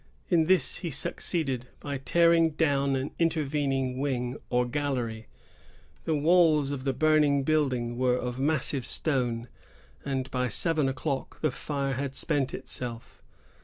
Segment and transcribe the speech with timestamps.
[0.29, 5.27] In this he succeeded, by tearing down an intervening wing or gallery.
[6.05, 9.47] The walls of the burning building were of massive stone,
[10.03, 13.21] and by seven o'clock the fire had spent itself.